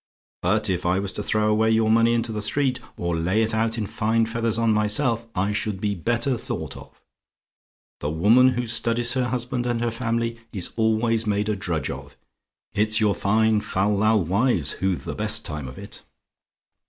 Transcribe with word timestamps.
But 0.41 0.67
if 0.67 0.83
I 0.83 0.97
was 0.97 1.13
to 1.13 1.21
throw 1.21 1.47
away 1.47 1.69
your 1.69 1.91
money 1.91 2.15
into 2.15 2.31
the 2.31 2.41
street, 2.41 2.79
or 2.97 3.15
lay 3.15 3.43
it 3.43 3.53
out 3.53 3.77
in 3.77 3.85
fine 3.85 4.25
feathers 4.25 4.57
on 4.57 4.73
myself, 4.73 5.27
I 5.35 5.53
should 5.53 5.79
be 5.79 5.93
better 5.93 6.39
thought 6.39 6.75
of. 6.75 6.99
The 7.99 8.09
woman 8.09 8.53
who 8.53 8.65
studies 8.65 9.13
her 9.13 9.25
husband 9.27 9.67
and 9.67 9.79
her 9.79 9.91
family 9.91 10.39
is 10.51 10.71
always 10.75 11.27
made 11.27 11.49
a 11.49 11.55
drudge 11.55 11.91
of. 11.91 12.17
It's 12.73 12.99
your 12.99 13.13
fine 13.13 13.61
fal 13.61 13.95
lal 13.95 14.23
wives 14.25 14.71
who've 14.71 15.03
the 15.03 15.13
best 15.13 15.45
time 15.45 15.67
of 15.67 15.77
it. 15.77 16.01